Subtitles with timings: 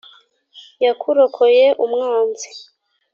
[0.85, 2.49] yakurokoye umwanzi